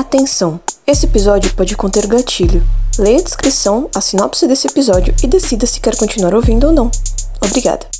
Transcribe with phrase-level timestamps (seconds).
[0.00, 0.58] Atenção!
[0.86, 2.66] Esse episódio pode conter gatilho.
[2.98, 6.90] Leia a descrição, a sinopse desse episódio e decida se quer continuar ouvindo ou não.
[7.44, 7.99] Obrigada.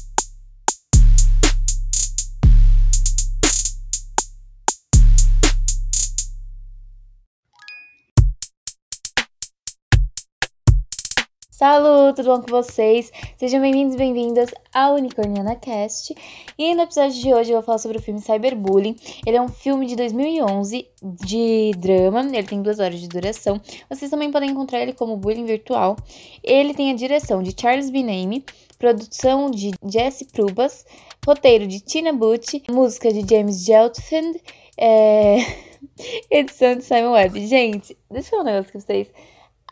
[11.61, 13.13] Salut, tudo bom com vocês?
[13.37, 16.15] Sejam bem-vindos e bem-vindas ao Unicorniana Cast.
[16.57, 18.97] E no episódio de hoje eu vou falar sobre o filme Cyberbullying.
[19.27, 23.61] Ele é um filme de 2011 de drama, ele tem duas horas de duração.
[23.91, 25.97] Vocês também podem encontrar ele como Bullying Virtual.
[26.43, 28.43] Ele tem a direção de Charles Biname,
[28.79, 30.87] produção de Jesse Prubas,
[31.27, 34.41] roteiro de Tina Butch, música de James Geltfand,
[34.79, 35.37] é...
[36.33, 37.47] edição de Simon Webb.
[37.47, 39.09] Gente, deixa eu falar um negócio com vocês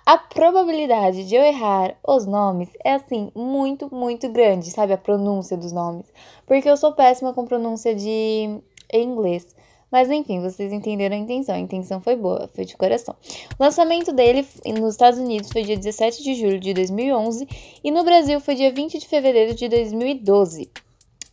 [0.09, 4.95] a probabilidade de eu errar os nomes é assim muito, muito grande, sabe?
[4.95, 6.07] A pronúncia dos nomes.
[6.47, 8.59] Porque eu sou péssima com pronúncia de
[8.91, 9.55] inglês.
[9.93, 11.55] Mas enfim, vocês entenderam a intenção.
[11.55, 13.15] A intenção foi boa, foi de coração.
[13.61, 14.49] O lançamento dele
[14.81, 17.47] nos Estados Unidos foi dia 17 de julho de 2011
[17.85, 20.71] e no Brasil foi dia 20 de fevereiro de 2012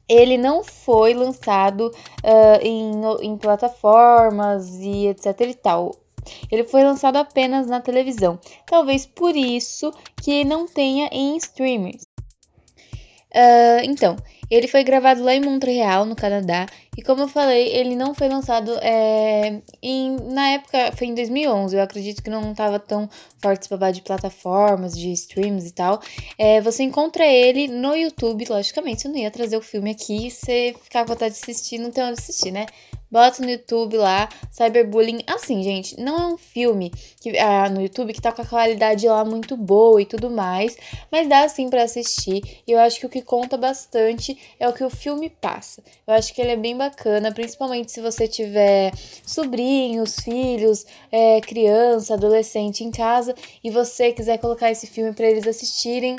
[0.08, 2.92] ele não foi lançado uh, em,
[3.22, 5.96] em, plataformas e etc e tal.
[6.52, 12.04] Ele foi lançado apenas na televisão, talvez por isso que não tenha em streamers.
[13.36, 14.16] Uh, então,
[14.50, 18.30] ele foi gravado lá em Montreal, no Canadá, e como eu falei, ele não foi
[18.30, 23.10] lançado é, em, na época, foi em 2011, eu acredito que não estava tão
[23.40, 26.00] forte esse babado de plataformas, de streams e tal.
[26.38, 30.74] É, você encontra ele no YouTube, logicamente, eu não ia trazer o filme aqui, você
[30.82, 32.66] ficar com vontade de assistir, não tem onde assistir, né?
[33.10, 35.20] Bota no YouTube lá, Cyberbullying.
[35.28, 39.08] Assim, gente, não é um filme que, ah, no YouTube que tá com a qualidade
[39.08, 40.76] lá muito boa e tudo mais,
[41.12, 42.62] mas dá sim para assistir.
[42.68, 45.84] E eu acho que o que conta bastante é o que o filme passa.
[46.08, 48.92] Eu acho que ele é bem bacana, principalmente se você tiver
[49.26, 55.48] sobrinhos, filhos, é, criança, adolescente em casa e você quiser colocar esse filme para eles
[55.48, 56.16] assistirem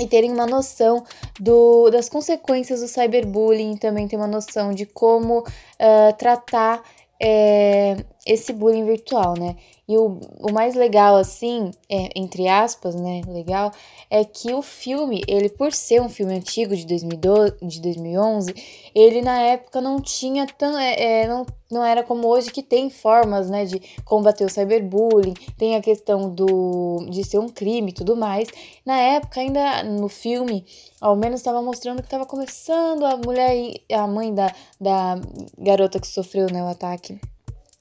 [0.00, 1.04] e terem uma noção
[1.38, 6.82] do, das consequências do cyberbullying, também ter uma noção de como uh, tratar
[7.22, 7.96] é,
[8.26, 9.56] esse bullying virtual, né?
[9.90, 13.72] E o, o mais legal, assim, é, entre aspas, né, legal,
[14.08, 18.54] é que o filme, ele por ser um filme antigo de, 2012, de 2011,
[18.94, 22.88] ele na época não tinha tão, é, é, não, não era como hoje que tem
[22.88, 27.94] formas, né, de combater o cyberbullying, tem a questão do, de ser um crime e
[27.94, 28.46] tudo mais.
[28.86, 30.64] Na época, ainda no filme,
[31.00, 35.20] ao menos estava mostrando que estava começando a mulher, a mãe da, da
[35.58, 37.18] garota que sofreu, né, o ataque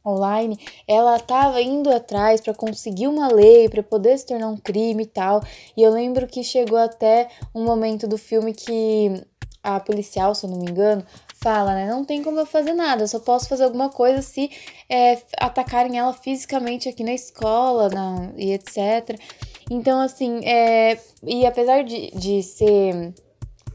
[0.06, 5.04] online, ela estava indo atrás para conseguir uma lei para poder se tornar um crime
[5.04, 5.42] e tal.
[5.76, 9.24] E eu lembro que chegou até um momento do filme que
[9.62, 11.06] a policial, se eu não me engano,
[11.42, 11.88] fala, né?
[11.88, 14.50] Não tem como eu fazer nada, eu só posso fazer alguma coisa se
[14.90, 19.20] é, atacarem ela fisicamente aqui na escola na, e etc.
[19.70, 23.14] Então, assim, é, e apesar de, de ser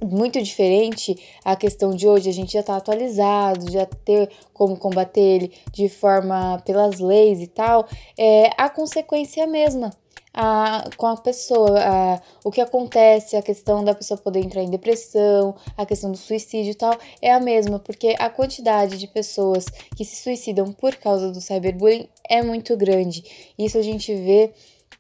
[0.04, 5.20] muito diferente a questão de hoje, a gente já tá atualizado, já ter como combater
[5.20, 7.86] ele de forma pelas leis e tal,
[8.18, 9.90] é a consequência é a mesma.
[10.36, 14.70] A, com a pessoa, a, o que acontece, a questão da pessoa poder entrar em
[14.70, 19.64] depressão, a questão do suicídio e tal, é a mesma, porque a quantidade de pessoas
[19.96, 23.52] que se suicidam por causa do cyberbullying é muito grande.
[23.56, 24.52] Isso a gente vê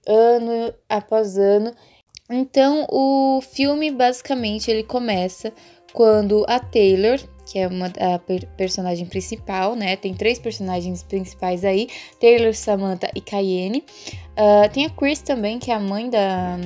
[0.06, 1.74] ano após ano
[2.30, 5.52] então, o filme basicamente ele começa
[5.92, 9.94] quando a Taylor, que é uma a per personagem principal, né?
[9.96, 11.88] Tem três personagens principais aí:
[12.20, 13.84] Taylor, Samantha e Cayenne.
[14.32, 16.56] Uh, tem a Chris também, que é a mãe da.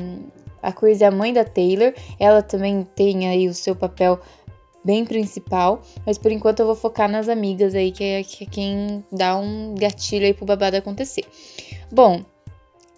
[0.62, 1.92] A Chris é a mãe da Taylor.
[2.18, 4.20] Ela também tem aí o seu papel
[4.84, 8.46] bem principal, mas por enquanto eu vou focar nas amigas aí, que é, que é
[8.46, 11.24] quem dá um gatilho aí pro babado acontecer.
[11.92, 12.22] Bom,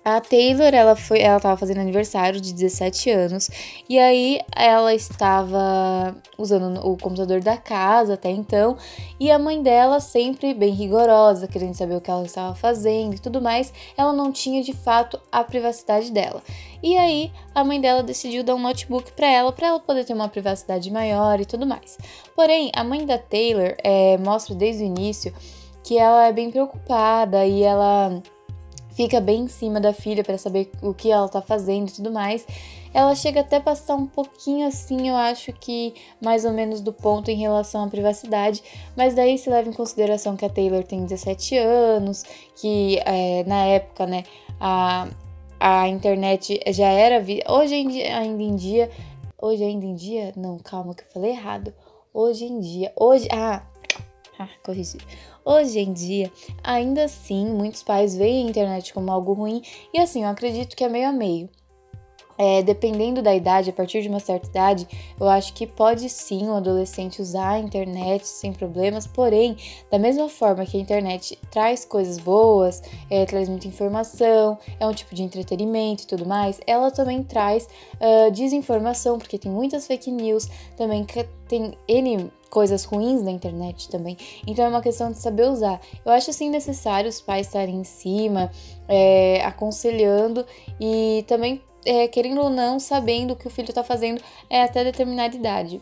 [0.03, 3.51] a Taylor, ela foi, ela estava fazendo aniversário de 17 anos
[3.89, 8.79] e aí ela estava usando o computador da casa até então
[9.19, 13.19] e a mãe dela sempre bem rigorosa, querendo saber o que ela estava fazendo e
[13.19, 16.43] tudo mais, ela não tinha de fato a privacidade dela.
[16.83, 20.15] E aí a mãe dela decidiu dar um notebook para ela, para ela poder ter
[20.15, 21.99] uma privacidade maior e tudo mais.
[22.35, 25.35] Porém, a mãe da Taylor é, mostra desde o início
[25.85, 28.23] que ela é bem preocupada e ela
[28.93, 32.13] fica bem em cima da filha para saber o que ela tá fazendo e tudo
[32.13, 32.47] mais.
[32.93, 36.93] Ela chega até a passar um pouquinho assim, eu acho que mais ou menos do
[36.93, 38.63] ponto em relação à privacidade,
[38.97, 42.25] mas daí se leva em consideração que a Taylor tem 17 anos,
[42.57, 44.25] que é, na época, né,
[44.61, 45.07] a,
[45.61, 47.25] a internet já era.
[47.49, 48.91] Hoje ainda em dia.
[49.41, 50.33] Hoje ainda em dia?
[50.37, 51.73] Não, calma que eu falei errado.
[52.13, 52.93] Hoje em dia.
[52.97, 53.29] Hoje.
[53.31, 53.63] Ah!
[54.39, 54.99] Ah, corrigi.
[55.45, 56.31] Hoje em dia,
[56.63, 60.85] ainda assim, muitos pais veem a internet como algo ruim e assim, eu acredito que
[60.85, 61.49] é meio a meio.
[62.43, 64.89] É, dependendo da idade, a partir de uma certa idade,
[65.21, 69.59] eu acho que pode sim o um adolescente usar a internet sem problemas, porém,
[69.91, 74.95] da mesma forma que a internet traz coisas boas, é, traz muita informação, é um
[74.95, 80.11] tipo de entretenimento e tudo mais, ela também traz uh, desinformação, porque tem muitas fake
[80.11, 80.49] news,
[80.79, 81.05] também
[81.47, 84.17] tem N coisas ruins na internet também.
[84.47, 85.81] Então é uma questão de saber usar.
[86.05, 88.51] Eu acho assim necessário os pais estarem em cima,
[88.89, 90.45] é, aconselhando
[90.79, 94.21] e também é, querendo ou não, sabendo o que o filho está fazendo
[94.51, 95.81] é até determinada idade.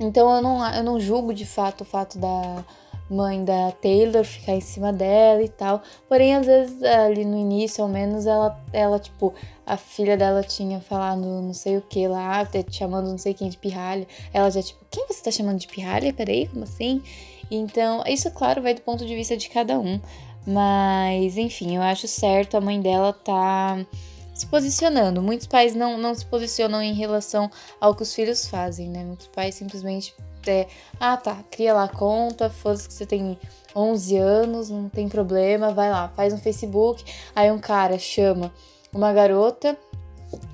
[0.00, 2.64] Então eu não, eu não julgo de fato o fato da
[3.10, 5.82] mãe da Taylor ficar em cima dela e tal.
[6.08, 9.34] Porém, às vezes ali no início, ao menos, ela, ela tipo,
[9.66, 13.58] a filha dela tinha falado não sei o que lá, chamando não sei quem de
[13.58, 14.06] pirralha.
[14.32, 16.12] Ela já, tipo, quem você tá chamando de pirralha?
[16.12, 17.02] Peraí, como assim?
[17.50, 20.00] Então, isso, claro, vai do ponto de vista de cada um.
[20.46, 23.84] Mas, enfim, eu acho certo a mãe dela tá
[24.32, 25.20] se posicionando.
[25.20, 29.04] Muitos pais não, não se posicionam em relação ao que os filhos fazem, né?
[29.04, 30.14] Muitos pais simplesmente
[30.46, 30.66] é,
[30.98, 33.38] ah tá, cria lá a conta, foda-se que você tem
[33.74, 37.04] 11 anos, não tem problema, vai lá, faz um Facebook.
[37.34, 38.52] Aí um cara chama
[38.92, 39.76] uma garota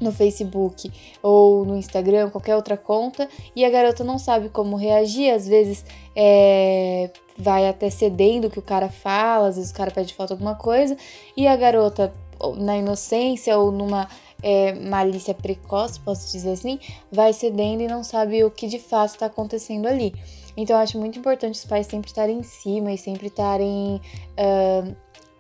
[0.00, 0.90] no Facebook
[1.22, 5.84] ou no Instagram, qualquer outra conta, e a garota não sabe como reagir, às vezes
[6.14, 10.34] é, vai até cedendo o que o cara fala, às vezes o cara pede falta
[10.34, 10.96] alguma coisa,
[11.36, 12.12] e a garota
[12.58, 14.08] na inocência ou numa
[14.42, 16.78] é, malícia precoce, posso dizer assim,
[17.10, 20.14] vai cedendo e não sabe o que de fato está acontecendo ali.
[20.56, 24.00] Então eu acho muito importante os pais sempre estarem em cima e sempre estarem
[24.38, 24.96] uh,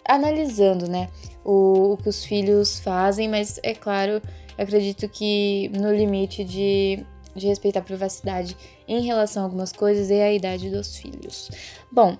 [0.08, 1.08] analisando, né,
[1.44, 4.20] o, o que os filhos fazem, mas é claro,
[4.58, 7.04] acredito que no limite de
[7.36, 8.56] de respeitar a privacidade
[8.88, 11.50] em relação a algumas coisas e a idade dos filhos.
[11.92, 12.16] Bom,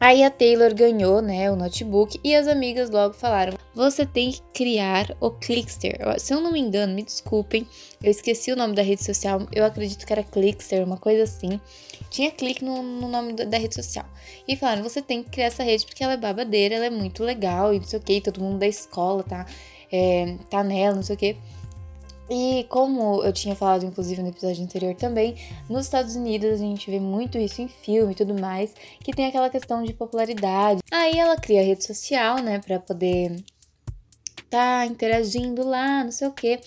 [0.00, 4.40] Aí a Taylor ganhou, né, o notebook e as amigas logo falaram: "Você tem que
[4.54, 5.98] criar o Clickster".
[6.20, 7.66] Se eu não me engano, me desculpem,
[8.02, 9.40] eu esqueci o nome da rede social.
[9.52, 11.60] Eu acredito que era Clickster, uma coisa assim.
[12.10, 14.06] Tinha clique no, no nome da rede social.
[14.46, 17.24] E falaram: "Você tem que criar essa rede porque ela é babadeira, ela é muito
[17.24, 19.46] legal e não sei o que, todo mundo da escola tá
[19.90, 21.36] é, tá nela, não sei o que".
[22.30, 25.34] E como eu tinha falado, inclusive, no episódio anterior também,
[25.68, 29.26] nos Estados Unidos a gente vê muito isso em filme e tudo mais, que tem
[29.26, 30.80] aquela questão de popularidade.
[30.90, 33.36] Aí ela cria a rede social, né, pra poder
[34.50, 36.60] tá interagindo lá, não sei o quê.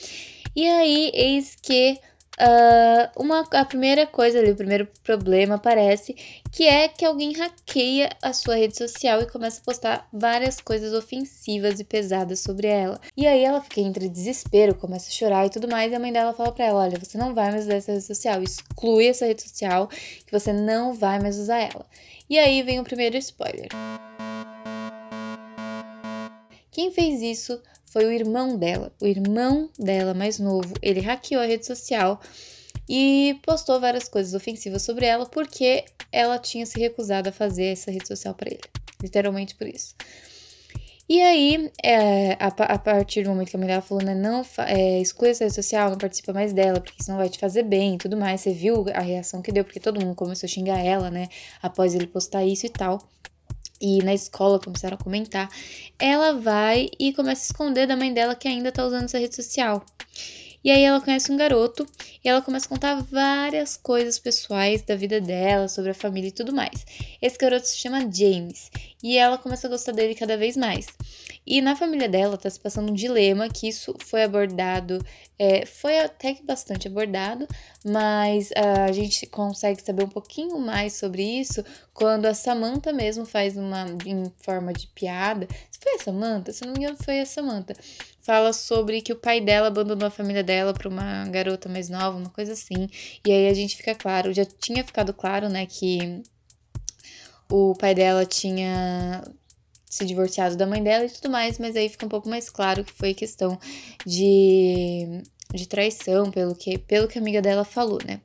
[0.55, 1.99] E aí, eis que
[2.39, 6.15] Uh, uma, a primeira coisa ali, o primeiro problema aparece,
[6.51, 10.93] que é que alguém hackeia a sua rede social e começa a postar várias coisas
[10.93, 12.99] ofensivas e pesadas sobre ela.
[13.15, 16.11] E aí ela fica entre desespero, começa a chorar e tudo mais, e a mãe
[16.11, 19.25] dela fala pra ela: olha, você não vai mais usar essa rede social, exclui essa
[19.25, 21.85] rede social, que você não vai mais usar ela.
[22.29, 23.67] E aí vem o primeiro spoiler.
[26.71, 27.61] Quem fez isso
[27.91, 28.91] foi o irmão dela.
[29.01, 32.21] O irmão dela, mais novo, ele hackeou a rede social
[32.87, 37.91] e postou várias coisas ofensivas sobre ela porque ela tinha se recusado a fazer essa
[37.91, 38.61] rede social para ele.
[39.01, 39.93] Literalmente por isso.
[41.09, 45.01] E aí, é, a, a, partir do momento que a mulher falou, né, não é,
[45.01, 47.97] essa rede social, não participa mais dela, porque isso não vai te fazer bem e
[47.97, 48.39] tudo mais.
[48.39, 51.27] Você viu a reação que deu, porque todo mundo começou a xingar ela, né,
[51.61, 53.05] após ele postar isso e tal
[53.81, 55.49] e na escola começaram a comentar,
[55.97, 59.35] ela vai e começa a esconder da mãe dela que ainda tá usando essa rede
[59.35, 59.83] social.
[60.63, 61.87] E aí ela conhece um garoto
[62.23, 66.31] e ela começa a contar várias coisas pessoais da vida dela, sobre a família e
[66.31, 66.85] tudo mais.
[67.19, 68.69] Esse garoto se chama James
[69.01, 70.85] e ela começa a gostar dele cada vez mais.
[71.45, 75.03] E na família dela tá se passando um dilema que isso foi abordado,
[75.39, 77.47] é, foi até que bastante abordado,
[77.83, 83.25] mas uh, a gente consegue saber um pouquinho mais sobre isso quando a Samantha mesmo
[83.25, 85.47] faz uma em forma de piada.
[85.71, 86.53] Se foi a Samantha?
[86.53, 87.73] Se não me engano, foi a Samantha.
[88.21, 92.17] Fala sobre que o pai dela abandonou a família dela para uma garota mais nova,
[92.19, 92.87] uma coisa assim.
[93.25, 96.21] E aí a gente fica claro, já tinha ficado claro, né, que
[97.49, 99.23] o pai dela tinha
[99.91, 102.81] se divorciado da mãe dela e tudo mais, mas aí fica um pouco mais claro
[102.81, 103.59] que foi questão
[104.05, 105.21] de,
[105.53, 108.21] de traição, pelo que, pelo que a amiga dela falou, né?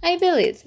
[0.00, 0.64] Aí beleza.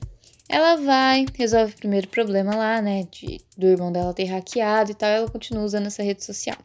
[0.50, 3.08] Ela vai, resolve o primeiro problema lá, né?
[3.10, 5.10] De, do irmão dela ter hackeado e tal.
[5.10, 6.58] Ela continua usando essa rede social.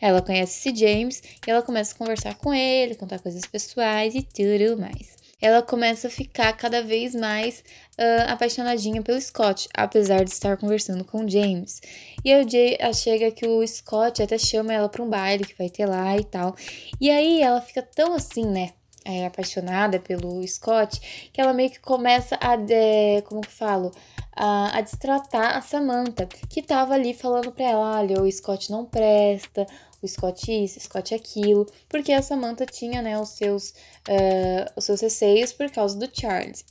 [0.00, 4.22] Ela conhece esse James e ela começa a conversar com ele, contar coisas pessoais e
[4.22, 7.62] tudo mais ela começa a ficar cada vez mais
[7.98, 11.82] uh, apaixonadinha pelo Scott, apesar de estar conversando com o James.
[12.24, 15.68] E o Jay chega que o Scott até chama ela para um baile que vai
[15.68, 16.56] ter lá e tal.
[16.98, 18.70] E aí ela fica tão assim, né?
[19.04, 23.92] é, apaixonada pelo Scott, que ela meio que começa a, é, como que falo,
[24.34, 28.86] a, a destratar a Samantha, que tava ali falando pra ela, olha, o Scott não
[28.86, 29.66] presta,
[30.04, 33.70] o Scott isso, Scott aquilo, porque a Samantha tinha, né, os seus,
[34.08, 36.64] uh, os seus receios por causa do Charles.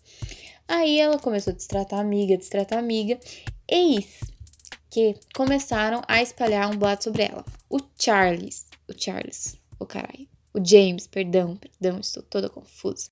[0.67, 3.19] Aí ela começou a destratar a amiga, destratar a amiga,
[3.67, 4.19] eis
[4.89, 7.43] que começaram a espalhar um boato sobre ela.
[7.69, 13.09] O Charles, o Charles, o caralho, o James, perdão, perdão, estou toda confusa.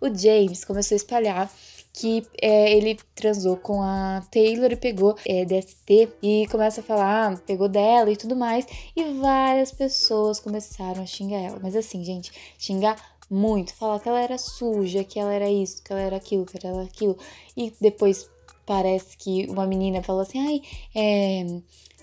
[0.00, 1.52] O James começou a espalhar
[1.92, 7.32] que é, ele transou com a Taylor e pegou é, DST e começa a falar,
[7.32, 8.66] ah, pegou dela e tudo mais.
[8.96, 11.58] E várias pessoas começaram a xingar ela.
[11.62, 12.96] Mas assim, gente, xingar
[13.30, 16.66] muito, falar que ela era suja, que ela era isso, que ela era aquilo, que
[16.66, 17.16] ela era aquilo.
[17.56, 18.28] E depois
[18.66, 20.62] parece que uma menina falou assim, ai,
[20.94, 21.44] é,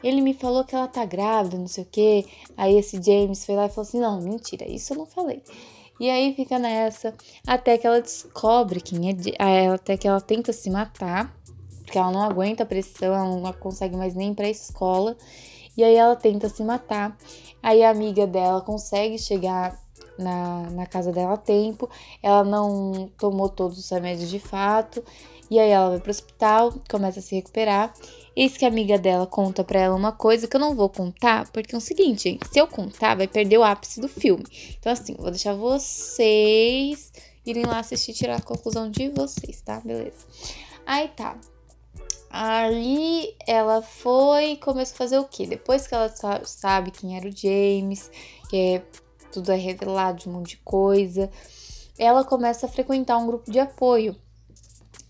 [0.03, 2.25] ele me falou que ela tá grávida, não sei o quê.
[2.55, 5.41] Aí esse James foi lá e falou assim, não, mentira, isso eu não falei.
[5.99, 7.13] E aí fica nessa,
[7.45, 11.35] até que ela descobre quem é, até que ela tenta se matar,
[11.83, 15.15] porque ela não aguenta a pressão, ela não consegue mais nem ir pra escola.
[15.75, 17.15] E aí ela tenta se matar.
[17.61, 19.79] Aí a amiga dela consegue chegar
[20.17, 21.89] na, na casa dela a tempo.
[22.21, 25.03] Ela não tomou todos os remédios de fato.
[25.49, 27.93] E aí ela vai pro hospital, começa a se recuperar.
[28.35, 31.49] Eis que a amiga dela conta para ela uma coisa que eu não vou contar,
[31.51, 34.43] porque é o seguinte, gente, se eu contar, vai perder o ápice do filme.
[34.77, 37.11] Então, assim, vou deixar vocês
[37.45, 39.79] irem lá assistir e tirar a conclusão de vocês, tá?
[39.79, 40.25] Beleza.
[40.85, 41.37] Aí tá.
[42.29, 45.47] Ali ela foi e começou a fazer o quê?
[45.47, 46.11] Depois que ela
[46.43, 48.11] sabe quem era o James,
[48.49, 48.83] que é,
[49.31, 51.31] tudo é revelado de um monte de coisa,
[51.97, 54.15] ela começa a frequentar um grupo de apoio.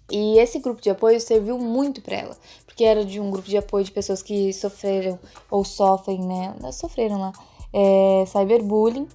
[0.09, 3.57] E esse grupo de apoio serviu muito para ela, porque era de um grupo de
[3.57, 5.19] apoio de pessoas que sofreram
[5.51, 6.55] ou sofrem, né?
[6.71, 7.33] Sofreram lá
[7.73, 9.07] é, cyberbullying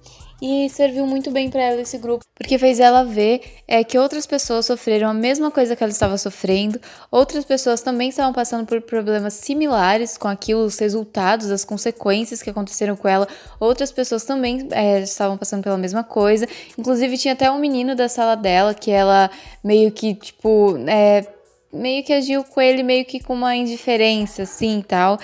[0.45, 4.25] e serviu muito bem para ela esse grupo, porque fez ela ver é, que outras
[4.25, 8.81] pessoas sofreram a mesma coisa que ela estava sofrendo, outras pessoas também estavam passando por
[8.81, 13.25] problemas similares com aquilo, os resultados, as consequências que aconteceram com ela,
[13.57, 16.45] outras pessoas também é, estavam passando pela mesma coisa,
[16.77, 19.31] inclusive tinha até um menino da sala dela que ela
[19.63, 21.25] meio que, tipo, é,
[21.71, 25.17] meio que agiu com ele meio que com uma indiferença, assim, tal,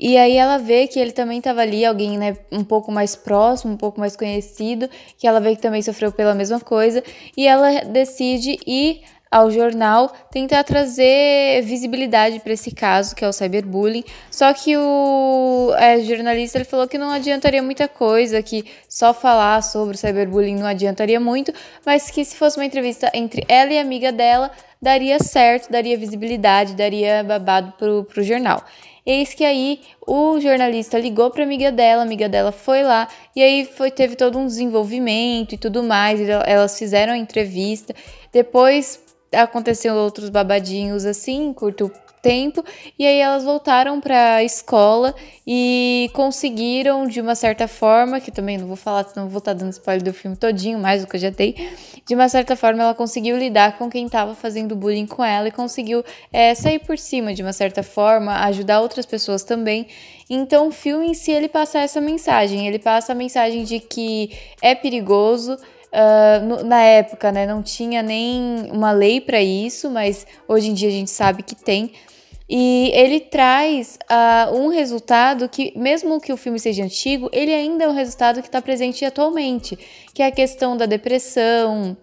[0.00, 3.74] e aí ela vê que ele também estava ali, alguém né, um pouco mais próximo,
[3.74, 4.88] um pouco mais conhecido,
[5.18, 7.04] que ela vê que também sofreu pela mesma coisa,
[7.36, 13.32] e ela decide ir ao jornal tentar trazer visibilidade para esse caso, que é o
[13.32, 14.02] cyberbullying.
[14.30, 19.62] Só que o é, jornalista ele falou que não adiantaria muita coisa, que só falar
[19.62, 21.52] sobre o cyberbullying não adiantaria muito,
[21.86, 24.50] mas que se fosse uma entrevista entre ela e a amiga dela,
[24.82, 28.64] daria certo, daria visibilidade, daria babado pro, pro jornal.
[29.12, 33.42] Eis que aí o jornalista ligou para amiga dela, a amiga dela foi lá e
[33.42, 36.20] aí foi teve todo um desenvolvimento e tudo mais.
[36.20, 37.92] Elas fizeram a entrevista.
[38.32, 39.02] Depois
[39.32, 41.90] aconteceram outros babadinhos assim, curto
[42.22, 42.64] tempo,
[42.98, 45.14] e aí elas voltaram para a escola
[45.46, 49.60] e conseguiram, de uma certa forma, que também não vou falar, senão vou estar tá
[49.60, 51.56] dando spoiler do filme todinho, mais do que eu já dei,
[52.06, 55.50] de uma certa forma ela conseguiu lidar com quem estava fazendo bullying com ela e
[55.50, 59.86] conseguiu é, sair por cima, de uma certa forma, ajudar outras pessoas também.
[60.28, 64.30] Então o filme em si, ele passa essa mensagem, ele passa a mensagem de que
[64.62, 65.56] é perigoso,
[65.92, 70.74] Uh, no, na época, né, não tinha nem uma lei para isso, mas hoje em
[70.74, 71.92] dia a gente sabe que tem.
[72.48, 77.84] E ele traz uh, um resultado que, mesmo que o filme seja antigo, ele ainda
[77.84, 79.78] é um resultado que está presente atualmente,
[80.12, 81.96] que é a questão da depressão,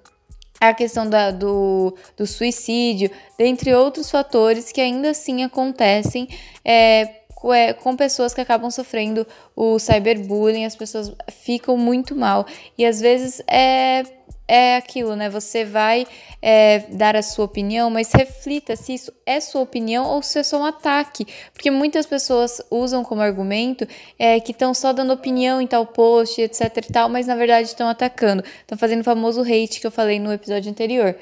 [0.59, 6.29] a questão da, do, do suicídio, dentre outros fatores que ainda assim acontecem
[6.63, 9.25] é, é, com pessoas que acabam sofrendo
[9.55, 12.45] o cyberbullying, as pessoas ficam muito mal.
[12.77, 14.03] E às vezes é
[14.47, 15.29] é aquilo, né?
[15.29, 16.07] Você vai
[16.41, 20.43] é, dar a sua opinião, mas reflita se isso é sua opinião ou se é
[20.43, 21.27] só um ataque.
[21.51, 23.85] Porque muitas pessoas usam como argumento
[24.17, 27.67] é, que estão só dando opinião em tal post, etc e tal, mas na verdade
[27.67, 28.43] estão atacando.
[28.61, 31.15] Estão fazendo o famoso hate que eu falei no episódio anterior.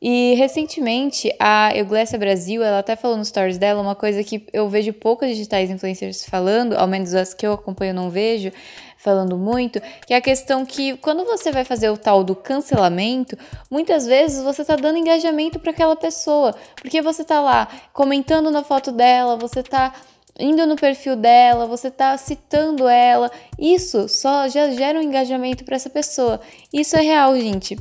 [0.00, 4.68] E recentemente a Euglésia Brasil, ela até falou nos stories dela uma coisa que eu
[4.68, 8.52] vejo poucas digitais influencers falando, ao menos as que eu acompanho não vejo,
[8.96, 13.36] falando muito, que é a questão que quando você vai fazer o tal do cancelamento,
[13.68, 18.62] muitas vezes você tá dando engajamento para aquela pessoa, porque você tá lá comentando na
[18.62, 19.92] foto dela, você tá
[20.38, 25.74] indo no perfil dela, você tá citando ela, isso só já gera um engajamento para
[25.74, 26.40] essa pessoa.
[26.72, 27.76] Isso é real, gente.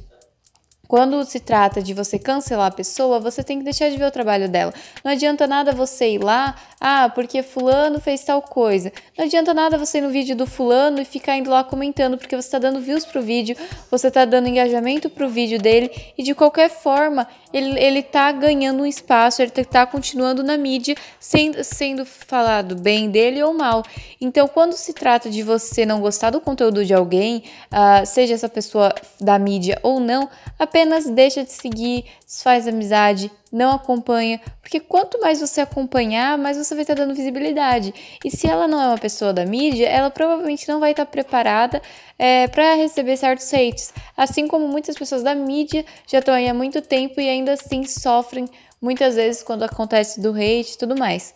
[0.88, 4.12] Quando se trata de você cancelar a pessoa, você tem que deixar de ver o
[4.12, 4.74] trabalho dela.
[5.04, 8.92] Não adianta nada você ir lá, ah, porque fulano fez tal coisa.
[9.18, 12.36] Não adianta nada você ir no vídeo do fulano e ficar indo lá comentando, porque
[12.36, 13.56] você está dando views pro vídeo,
[13.92, 18.84] você está dando engajamento pro vídeo dele e de qualquer forma ele, ele tá ganhando
[18.84, 23.84] um espaço, ele tá continuando na mídia, sendo, sendo falado bem dele ou mal.
[24.20, 28.50] Então, quando se trata de você não gostar do conteúdo de alguém, uh, seja essa
[28.50, 30.30] pessoa da mídia ou não,
[30.78, 32.06] apenas deixa de seguir,
[32.44, 37.92] faz amizade, não acompanha, porque quanto mais você acompanhar, mais você vai estar dando visibilidade.
[38.24, 41.82] E se ela não é uma pessoa da mídia, ela provavelmente não vai estar preparada
[42.20, 43.92] é, para receber certos hates.
[44.16, 47.84] Assim como muitas pessoas da mídia já estão aí há muito tempo e ainda assim
[47.84, 48.48] sofrem
[48.80, 51.34] muitas vezes quando acontece do hate e tudo mais.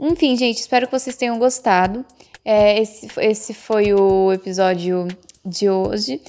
[0.00, 2.04] Enfim, gente, espero que vocês tenham gostado.
[2.44, 5.06] É, esse, esse foi o episódio
[5.44, 6.20] de hoje.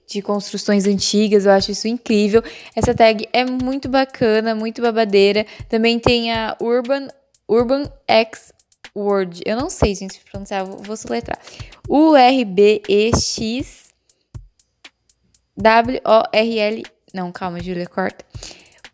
[0.08, 2.44] de construções antigas, eu acho isso incrível.
[2.76, 5.46] Essa tag é muito bacana, muito babadeira.
[5.68, 7.08] Também tem a Urban,
[7.50, 8.54] Urban X
[8.96, 9.42] Word.
[9.46, 11.40] Eu não sei, gente, pronunciar, vou, vou soletrar.
[11.90, 13.86] U-R-B-E-X
[15.58, 16.84] W-O-R-L.
[17.14, 18.26] Não, calma, Júlia, corta.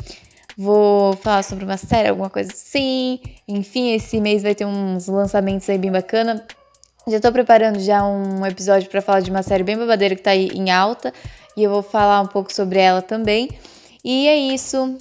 [0.56, 3.18] vou falar sobre uma série, alguma coisa assim.
[3.48, 6.44] Enfim, esse mês vai ter uns lançamentos aí bem bacana.
[7.08, 10.32] Já tô preparando já um episódio para falar de uma série bem babadeira que tá
[10.32, 11.14] aí em alta.
[11.56, 13.48] E eu vou falar um pouco sobre ela também.
[14.04, 14.98] E é isso.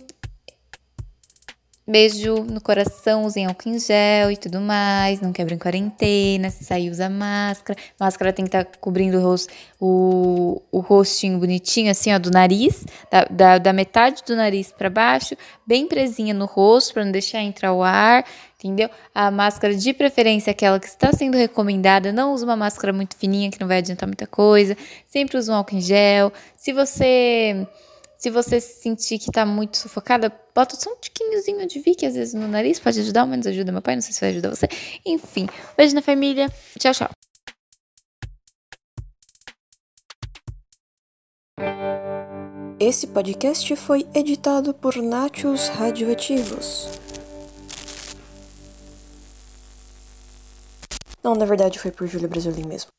[1.90, 5.22] Beijo no coração, usem álcool em gel e tudo mais.
[5.22, 6.52] Não quebrem quarentena.
[6.52, 7.80] Se sair, usa máscara.
[8.00, 12.30] Máscara tem que estar tá cobrindo o, rosto, o, o rostinho bonitinho, assim, ó, do
[12.30, 12.86] nariz.
[13.10, 15.36] Da, da, da metade do nariz para baixo.
[15.66, 18.24] Bem presinha no rosto, para não deixar entrar o ar.
[18.60, 18.88] Entendeu?
[19.12, 22.14] A máscara de preferência, aquela que está sendo recomendada.
[22.14, 24.78] Não use uma máscara muito fininha, que não vai adiantar muita coisa.
[25.08, 26.32] Sempre use um álcool em gel.
[26.56, 27.68] Se você
[28.20, 32.34] se você sentir que tá muito sufocada, bota só um tiquinhozinho de Vick, às vezes
[32.34, 34.68] no nariz, pode ajudar, ou menos ajuda meu pai, não sei se vai ajudar você.
[35.06, 36.50] Enfim, beijo na família.
[36.78, 37.10] Tchau, tchau.
[42.78, 46.90] Esse podcast foi editado por Nachos Radioativos.
[51.24, 52.99] Não, na verdade foi por Júlia Brasilin mesmo.